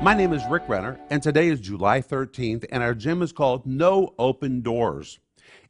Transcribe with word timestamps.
My 0.00 0.14
name 0.14 0.32
is 0.32 0.46
Rick 0.48 0.68
Renner, 0.68 1.00
and 1.10 1.20
today 1.20 1.48
is 1.48 1.58
July 1.58 2.00
13th, 2.00 2.64
and 2.70 2.84
our 2.84 2.94
gem 2.94 3.20
is 3.20 3.32
called 3.32 3.66
No 3.66 4.14
Open 4.16 4.60
Doors. 4.60 5.18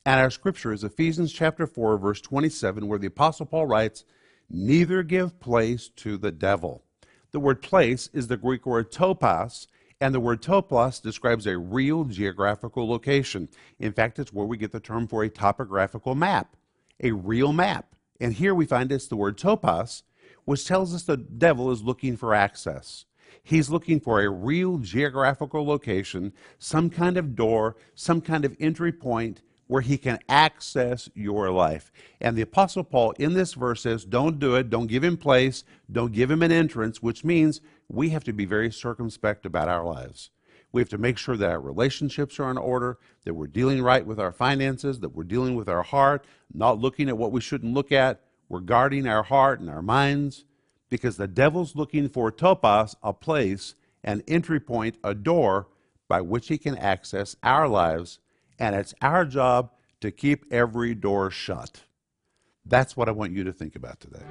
And 0.04 0.20
our 0.20 0.28
scripture 0.28 0.70
is 0.70 0.84
Ephesians 0.84 1.32
chapter 1.32 1.66
4, 1.66 1.96
verse 1.96 2.20
27, 2.20 2.86
where 2.86 2.98
the 2.98 3.06
Apostle 3.06 3.46
Paul 3.46 3.66
writes, 3.66 4.04
Neither 4.50 5.02
give 5.02 5.40
place 5.40 5.88
to 5.96 6.18
the 6.18 6.30
devil. 6.30 6.84
The 7.32 7.40
word 7.40 7.62
place 7.62 8.10
is 8.12 8.26
the 8.26 8.36
Greek 8.36 8.66
word 8.66 8.92
topos, 8.92 9.66
and 9.98 10.14
the 10.14 10.20
word 10.20 10.42
topos 10.42 11.00
describes 11.00 11.46
a 11.46 11.56
real 11.56 12.04
geographical 12.04 12.86
location. 12.86 13.48
In 13.78 13.94
fact, 13.94 14.18
it's 14.18 14.32
where 14.32 14.46
we 14.46 14.58
get 14.58 14.72
the 14.72 14.78
term 14.78 15.08
for 15.08 15.22
a 15.22 15.30
topographical 15.30 16.14
map, 16.14 16.54
a 17.02 17.12
real 17.12 17.54
map. 17.54 17.94
And 18.20 18.34
here 18.34 18.54
we 18.54 18.66
find 18.66 18.92
it's 18.92 19.08
the 19.08 19.16
word 19.16 19.38
topos, 19.38 20.02
which 20.44 20.66
tells 20.66 20.94
us 20.94 21.04
the 21.04 21.16
devil 21.16 21.70
is 21.70 21.82
looking 21.82 22.14
for 22.18 22.34
access. 22.34 23.06
He's 23.42 23.70
looking 23.70 24.00
for 24.00 24.20
a 24.20 24.28
real 24.28 24.78
geographical 24.78 25.64
location, 25.66 26.32
some 26.58 26.90
kind 26.90 27.16
of 27.16 27.34
door, 27.34 27.76
some 27.94 28.20
kind 28.20 28.44
of 28.44 28.56
entry 28.60 28.92
point 28.92 29.42
where 29.68 29.82
he 29.82 29.96
can 29.98 30.18
access 30.28 31.08
your 31.14 31.50
life. 31.50 31.92
And 32.20 32.36
the 32.36 32.42
Apostle 32.42 32.84
Paul 32.84 33.12
in 33.12 33.34
this 33.34 33.54
verse 33.54 33.82
says, 33.82 34.04
Don't 34.04 34.38
do 34.38 34.56
it, 34.56 34.70
don't 34.70 34.86
give 34.86 35.04
him 35.04 35.16
place, 35.16 35.62
don't 35.92 36.12
give 36.12 36.30
him 36.30 36.42
an 36.42 36.50
entrance, 36.50 37.02
which 37.02 37.24
means 37.24 37.60
we 37.88 38.10
have 38.10 38.24
to 38.24 38.32
be 38.32 38.44
very 38.44 38.72
circumspect 38.72 39.46
about 39.46 39.68
our 39.68 39.84
lives. 39.84 40.30
We 40.72 40.80
have 40.80 40.88
to 40.90 40.98
make 40.98 41.16
sure 41.16 41.36
that 41.36 41.50
our 41.50 41.60
relationships 41.60 42.38
are 42.40 42.50
in 42.50 42.58
order, 42.58 42.98
that 43.24 43.34
we're 43.34 43.46
dealing 43.46 43.82
right 43.82 44.04
with 44.04 44.18
our 44.18 44.32
finances, 44.32 45.00
that 45.00 45.14
we're 45.14 45.24
dealing 45.24 45.54
with 45.54 45.68
our 45.68 45.82
heart, 45.82 46.26
not 46.52 46.78
looking 46.78 47.08
at 47.08 47.16
what 47.16 47.32
we 47.32 47.40
shouldn't 47.40 47.72
look 47.74 47.92
at. 47.92 48.20
We're 48.48 48.60
guarding 48.60 49.06
our 49.06 49.22
heart 49.22 49.60
and 49.60 49.70
our 49.70 49.82
minds 49.82 50.44
because 50.90 51.16
the 51.16 51.28
devil's 51.28 51.76
looking 51.76 52.08
for 52.08 52.30
topos, 52.32 52.94
a 53.02 53.12
place, 53.12 53.74
an 54.04 54.22
entry 54.26 54.60
point, 54.60 54.96
a 55.04 55.14
door 55.14 55.68
by 56.08 56.20
which 56.20 56.48
he 56.48 56.58
can 56.58 56.76
access 56.78 57.36
our 57.42 57.68
lives, 57.68 58.18
and 58.58 58.74
it's 58.74 58.94
our 59.02 59.24
job 59.24 59.70
to 60.00 60.10
keep 60.10 60.44
every 60.52 60.94
door 60.94 61.30
shut. 61.30 61.82
That's 62.64 62.96
what 62.96 63.08
I 63.08 63.12
want 63.12 63.32
you 63.32 63.44
to 63.44 63.52
think 63.52 63.76
about 63.76 64.00
today. 64.00 64.22